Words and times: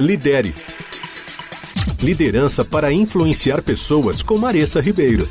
Lidere. 0.00 0.54
Liderança 2.02 2.64
para 2.64 2.90
influenciar 2.90 3.62
pessoas 3.62 4.22
com 4.22 4.38
Maressa 4.38 4.80
Ribeiro. 4.80 5.28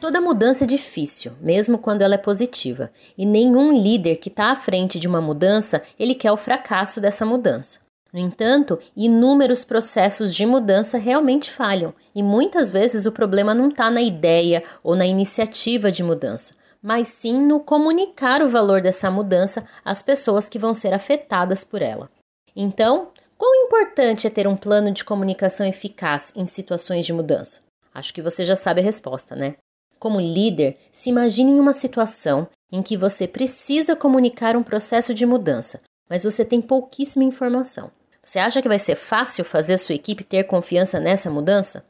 Toda 0.00 0.22
mudança 0.22 0.64
é 0.64 0.66
difícil, 0.66 1.32
mesmo 1.40 1.76
quando 1.76 2.00
ela 2.00 2.14
é 2.14 2.18
positiva, 2.18 2.90
e 3.16 3.26
nenhum 3.26 3.72
líder 3.72 4.16
que 4.16 4.30
está 4.30 4.50
à 4.50 4.56
frente 4.56 4.98
de 4.98 5.06
uma 5.06 5.20
mudança, 5.20 5.82
ele 5.98 6.14
quer 6.14 6.32
o 6.32 6.36
fracasso 6.36 6.98
dessa 6.98 7.26
mudança. 7.26 7.80
No 8.10 8.18
entanto, 8.18 8.78
inúmeros 8.96 9.66
processos 9.66 10.34
de 10.34 10.46
mudança 10.46 10.96
realmente 10.96 11.50
falham, 11.50 11.92
e 12.14 12.22
muitas 12.22 12.70
vezes 12.70 13.04
o 13.04 13.12
problema 13.12 13.54
não 13.54 13.68
está 13.68 13.90
na 13.90 14.00
ideia 14.00 14.64
ou 14.82 14.96
na 14.96 15.06
iniciativa 15.06 15.92
de 15.92 16.02
mudança, 16.02 16.54
mas 16.82 17.08
sim 17.08 17.38
no 17.38 17.60
comunicar 17.60 18.42
o 18.42 18.48
valor 18.48 18.80
dessa 18.80 19.10
mudança 19.10 19.62
às 19.84 20.00
pessoas 20.00 20.48
que 20.48 20.58
vão 20.58 20.72
ser 20.72 20.94
afetadas 20.94 21.64
por 21.64 21.82
ela. 21.82 22.08
Então, 22.54 23.08
quão 23.38 23.54
importante 23.66 24.26
é 24.26 24.30
ter 24.30 24.46
um 24.46 24.56
plano 24.56 24.92
de 24.92 25.04
comunicação 25.04 25.66
eficaz 25.66 26.32
em 26.36 26.46
situações 26.46 27.06
de 27.06 27.12
mudança? 27.12 27.62
Acho 27.94 28.12
que 28.12 28.22
você 28.22 28.44
já 28.44 28.56
sabe 28.56 28.80
a 28.80 28.84
resposta, 28.84 29.34
né? 29.34 29.56
Como 29.98 30.20
líder, 30.20 30.76
se 30.90 31.10
imagine 31.10 31.52
em 31.52 31.60
uma 31.60 31.72
situação 31.72 32.48
em 32.70 32.82
que 32.82 32.96
você 32.96 33.28
precisa 33.28 33.94
comunicar 33.94 34.56
um 34.56 34.62
processo 34.62 35.14
de 35.14 35.26
mudança, 35.26 35.80
mas 36.08 36.24
você 36.24 36.44
tem 36.44 36.60
pouquíssima 36.60 37.24
informação. 37.24 37.90
Você 38.22 38.38
acha 38.38 38.62
que 38.62 38.68
vai 38.68 38.78
ser 38.78 38.94
fácil 38.94 39.44
fazer 39.44 39.78
sua 39.78 39.94
equipe 39.94 40.22
ter 40.22 40.44
confiança 40.44 41.00
nessa 41.00 41.30
mudança? 41.30 41.84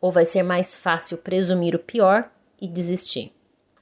Ou 0.00 0.10
vai 0.10 0.26
ser 0.26 0.42
mais 0.42 0.74
fácil 0.74 1.18
presumir 1.18 1.74
o 1.74 1.78
pior 1.78 2.30
e 2.60 2.66
desistir? 2.68 3.35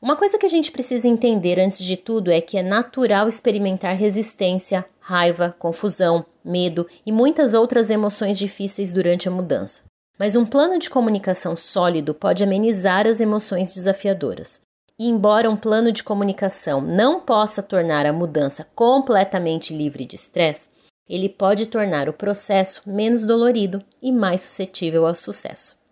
Uma 0.04 0.16
coisa 0.16 0.36
que 0.36 0.44
a 0.44 0.50
gente 0.50 0.70
precisa 0.70 1.08
entender 1.08 1.58
antes 1.58 1.82
de 1.82 1.96
tudo 1.96 2.30
é 2.30 2.38
que 2.38 2.58
é 2.58 2.62
natural 2.62 3.26
experimentar 3.26 3.96
resistência, 3.96 4.84
raiva, 5.00 5.56
confusão, 5.58 6.26
medo 6.44 6.86
e 7.06 7.10
muitas 7.10 7.54
outras 7.54 7.88
emoções 7.88 8.36
difíceis 8.36 8.92
durante 8.92 9.28
a 9.28 9.30
mudança. 9.30 9.84
Mas 10.18 10.36
um 10.36 10.44
plano 10.44 10.78
de 10.78 10.90
comunicação 10.90 11.56
sólido 11.56 12.12
pode 12.12 12.44
amenizar 12.44 13.06
as 13.06 13.18
emoções 13.18 13.72
desafiadoras. 13.72 14.60
E 14.98 15.08
embora 15.08 15.50
um 15.50 15.56
plano 15.56 15.90
de 15.90 16.04
comunicação 16.04 16.82
não 16.82 17.20
possa 17.20 17.62
tornar 17.62 18.04
a 18.04 18.12
mudança 18.12 18.66
completamente 18.74 19.74
livre 19.74 20.04
de 20.04 20.16
estresse, 20.16 20.68
ele 21.08 21.30
pode 21.30 21.64
tornar 21.64 22.10
o 22.10 22.12
processo 22.12 22.82
menos 22.84 23.24
dolorido 23.24 23.82
e 24.02 24.12
mais 24.12 24.42
suscetível 24.42 25.06
ao 25.06 25.14
sucesso. 25.14 25.82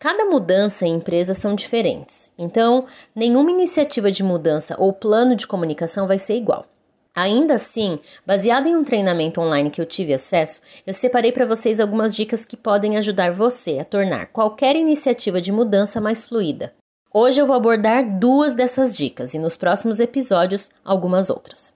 Cada 0.00 0.26
mudança 0.26 0.86
em 0.86 0.94
empresas 0.94 1.38
são 1.38 1.56
diferentes, 1.56 2.32
então 2.38 2.86
nenhuma 3.16 3.50
iniciativa 3.50 4.12
de 4.12 4.22
mudança 4.22 4.76
ou 4.78 4.92
plano 4.92 5.34
de 5.34 5.44
comunicação 5.44 6.06
vai 6.06 6.20
ser 6.20 6.36
igual. 6.36 6.66
Ainda 7.12 7.54
assim, 7.54 7.98
baseado 8.24 8.68
em 8.68 8.76
um 8.76 8.84
treinamento 8.84 9.40
online 9.40 9.70
que 9.70 9.80
eu 9.80 9.86
tive 9.86 10.14
acesso, 10.14 10.62
eu 10.86 10.94
separei 10.94 11.32
para 11.32 11.44
vocês 11.44 11.80
algumas 11.80 12.14
dicas 12.14 12.44
que 12.44 12.56
podem 12.56 12.96
ajudar 12.96 13.32
você 13.32 13.80
a 13.80 13.84
tornar 13.84 14.26
qualquer 14.26 14.76
iniciativa 14.76 15.40
de 15.40 15.50
mudança 15.50 16.00
mais 16.00 16.28
fluida. 16.28 16.72
Hoje 17.12 17.40
eu 17.40 17.46
vou 17.46 17.56
abordar 17.56 18.20
duas 18.20 18.54
dessas 18.54 18.96
dicas 18.96 19.34
e 19.34 19.38
nos 19.40 19.56
próximos 19.56 19.98
episódios 19.98 20.70
algumas 20.84 21.28
outras. 21.28 21.74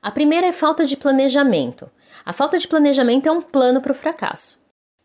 A 0.00 0.10
primeira 0.10 0.46
é 0.46 0.52
falta 0.52 0.86
de 0.86 0.96
planejamento. 0.96 1.90
A 2.24 2.32
falta 2.32 2.56
de 2.56 2.66
planejamento 2.66 3.28
é 3.28 3.30
um 3.30 3.42
plano 3.42 3.82
para 3.82 3.92
o 3.92 3.94
fracasso. 3.94 4.56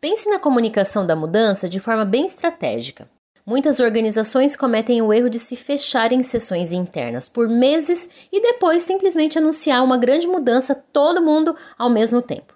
Pense 0.02 0.28
na 0.28 0.40
comunicação 0.40 1.06
da 1.06 1.16
mudança 1.16 1.70
de 1.70 1.80
forma 1.80 2.04
bem 2.04 2.26
estratégica. 2.26 3.08
Muitas 3.46 3.80
organizações 3.80 4.56
cometem 4.56 5.00
o 5.00 5.14
erro 5.14 5.30
de 5.30 5.38
se 5.38 5.56
fechar 5.56 6.12
em 6.12 6.24
sessões 6.24 6.72
internas 6.72 7.30
por 7.30 7.48
meses 7.48 8.10
e 8.32 8.42
depois 8.42 8.82
simplesmente 8.82 9.38
anunciar 9.38 9.84
uma 9.84 10.00
grande 10.00 10.26
mudança 10.26 10.74
todo 10.74 11.22
mundo 11.22 11.56
ao 11.78 11.88
mesmo 11.88 12.20
tempo. 12.20 12.56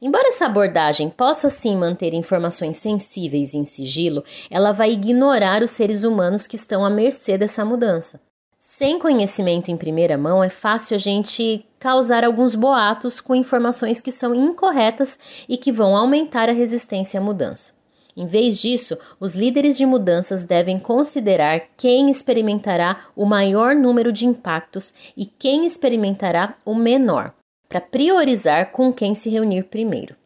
Embora 0.00 0.28
essa 0.28 0.46
abordagem 0.46 1.10
possa 1.10 1.50
sim 1.50 1.76
manter 1.76 2.14
informações 2.14 2.78
sensíveis 2.78 3.52
em 3.52 3.66
sigilo, 3.66 4.24
ela 4.50 4.72
vai 4.72 4.92
ignorar 4.92 5.62
os 5.62 5.72
seres 5.72 6.02
humanos 6.02 6.46
que 6.46 6.56
estão 6.56 6.82
à 6.82 6.88
mercê 6.88 7.36
dessa 7.36 7.62
mudança. 7.62 8.20
Sem 8.68 8.98
conhecimento 8.98 9.70
em 9.70 9.76
primeira 9.76 10.18
mão, 10.18 10.42
é 10.42 10.50
fácil 10.50 10.96
a 10.96 10.98
gente 10.98 11.64
causar 11.78 12.24
alguns 12.24 12.56
boatos 12.56 13.20
com 13.20 13.32
informações 13.32 14.00
que 14.00 14.10
são 14.10 14.34
incorretas 14.34 15.46
e 15.48 15.56
que 15.56 15.70
vão 15.70 15.94
aumentar 15.94 16.48
a 16.48 16.52
resistência 16.52 17.20
à 17.20 17.22
mudança. 17.22 17.74
Em 18.16 18.26
vez 18.26 18.60
disso, 18.60 18.98
os 19.20 19.36
líderes 19.36 19.76
de 19.76 19.86
mudanças 19.86 20.42
devem 20.42 20.80
considerar 20.80 21.60
quem 21.76 22.10
experimentará 22.10 23.04
o 23.14 23.24
maior 23.24 23.72
número 23.76 24.10
de 24.10 24.26
impactos 24.26 24.92
e 25.16 25.26
quem 25.26 25.64
experimentará 25.64 26.56
o 26.64 26.74
menor, 26.74 27.32
para 27.68 27.80
priorizar 27.80 28.72
com 28.72 28.92
quem 28.92 29.14
se 29.14 29.30
reunir 29.30 29.62
primeiro. 29.66 30.16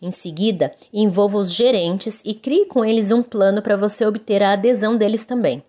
Em 0.00 0.10
seguida, 0.10 0.72
envolva 0.90 1.36
os 1.36 1.52
gerentes 1.52 2.22
e 2.24 2.32
crie 2.32 2.64
com 2.64 2.82
eles 2.82 3.12
um 3.12 3.22
plano 3.22 3.60
para 3.60 3.76
você 3.76 4.06
obter 4.06 4.42
a 4.42 4.54
adesão 4.54 4.96
deles 4.96 5.26
também. 5.26 5.62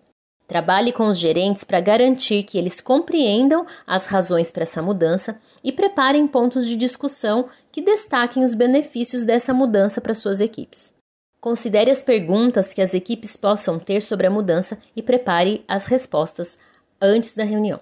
Trabalhe 0.52 0.92
com 0.92 1.08
os 1.08 1.18
gerentes 1.18 1.64
para 1.64 1.80
garantir 1.80 2.42
que 2.42 2.58
eles 2.58 2.78
compreendam 2.78 3.64
as 3.86 4.04
razões 4.04 4.50
para 4.50 4.64
essa 4.64 4.82
mudança 4.82 5.40
e 5.64 5.72
preparem 5.72 6.26
pontos 6.26 6.68
de 6.68 6.76
discussão 6.76 7.46
que 7.72 7.80
destaquem 7.80 8.44
os 8.44 8.52
benefícios 8.52 9.24
dessa 9.24 9.54
mudança 9.54 9.98
para 9.98 10.12
suas 10.12 10.42
equipes. 10.42 10.94
Considere 11.40 11.90
as 11.90 12.02
perguntas 12.02 12.74
que 12.74 12.82
as 12.82 12.92
equipes 12.92 13.34
possam 13.34 13.78
ter 13.78 14.02
sobre 14.02 14.26
a 14.26 14.30
mudança 14.30 14.78
e 14.94 15.00
prepare 15.00 15.64
as 15.66 15.86
respostas 15.86 16.58
antes 17.00 17.34
da 17.34 17.44
reunião. 17.44 17.80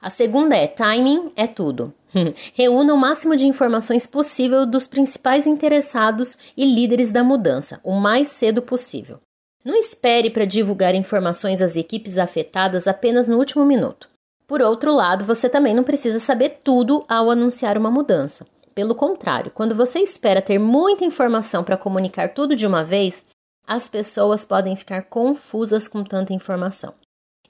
A 0.00 0.08
segunda 0.08 0.54
é 0.54 0.68
timing 0.68 1.32
é 1.34 1.48
tudo. 1.48 1.92
Reúna 2.54 2.94
o 2.94 2.96
máximo 2.96 3.34
de 3.34 3.48
informações 3.48 4.06
possível 4.06 4.64
dos 4.64 4.86
principais 4.86 5.48
interessados 5.48 6.38
e 6.56 6.64
líderes 6.64 7.10
da 7.10 7.24
mudança 7.24 7.80
o 7.82 7.94
mais 7.94 8.28
cedo 8.28 8.62
possível. 8.62 9.18
Não 9.64 9.74
espere 9.74 10.28
para 10.28 10.44
divulgar 10.44 10.94
informações 10.94 11.62
às 11.62 11.74
equipes 11.74 12.18
afetadas 12.18 12.86
apenas 12.86 13.26
no 13.26 13.38
último 13.38 13.64
minuto. 13.64 14.10
Por 14.46 14.60
outro 14.60 14.92
lado, 14.92 15.24
você 15.24 15.48
também 15.48 15.74
não 15.74 15.82
precisa 15.82 16.18
saber 16.18 16.60
tudo 16.62 17.02
ao 17.08 17.30
anunciar 17.30 17.78
uma 17.78 17.90
mudança. 17.90 18.46
Pelo 18.74 18.94
contrário, 18.94 19.50
quando 19.50 19.74
você 19.74 20.00
espera 20.00 20.42
ter 20.42 20.58
muita 20.58 21.04
informação 21.04 21.64
para 21.64 21.78
comunicar 21.78 22.34
tudo 22.34 22.54
de 22.54 22.66
uma 22.66 22.84
vez, 22.84 23.24
as 23.66 23.88
pessoas 23.88 24.44
podem 24.44 24.76
ficar 24.76 25.04
confusas 25.04 25.88
com 25.88 26.04
tanta 26.04 26.34
informação. 26.34 26.92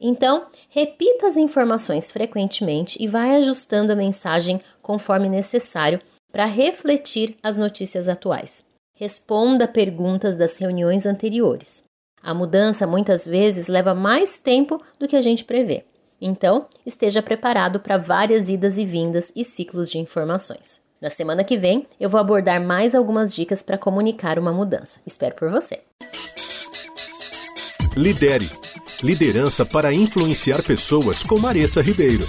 Então, 0.01 0.47
repita 0.69 1.27
as 1.27 1.37
informações 1.37 2.13
frequentemente 2.13 3.03
e 3.03 3.09
vai 3.09 3.37
ajustando 3.37 3.93
a 3.93 3.97
mensagem 3.97 4.61
conforme 4.81 5.29
necessário 5.29 6.01
para 6.31 6.45
refletir 6.45 7.37
as 7.43 7.57
notícias 7.57 8.09
atuais. 8.09 8.65
Responda 8.97 9.67
perguntas 9.67 10.37
das 10.37 10.57
reuniões 10.59 11.07
anteriores. 11.07 11.83
A 12.25 12.33
mudança 12.33 12.87
muitas 12.87 13.27
vezes 13.27 13.69
leva 13.69 13.95
mais 13.95 14.39
tempo 14.39 14.81
do 14.99 15.07
que 15.07 15.15
a 15.15 15.21
gente 15.21 15.45
prevê. 15.45 15.85
Então, 16.19 16.65
esteja 16.87 17.21
preparado 17.21 17.81
para 17.81 17.99
várias 17.99 18.49
idas 18.49 18.79
e 18.79 18.85
vindas 18.87 19.31
e 19.37 19.45
ciclos 19.45 19.91
de 19.91 19.99
informações. 19.99 20.81
Na 21.03 21.11
semana 21.11 21.45
que 21.45 21.59
vem, 21.59 21.87
eu 22.01 22.09
vou 22.09 22.19
abordar 22.19 22.65
mais 22.65 22.95
algumas 22.95 23.35
dicas 23.35 23.63
para 23.63 23.77
comunicar 23.77 24.39
uma 24.39 24.55
mudança. 24.55 25.01
Espero 25.07 25.35
por 25.35 25.51
você. 25.51 25.83
Lidere. 27.95 28.49
Liderança 29.03 29.67
para 29.67 29.93
influenciar 29.93 30.63
pessoas 30.63 31.23
com 31.23 31.39
Maressa 31.39 31.83
Ribeiro. 31.83 32.27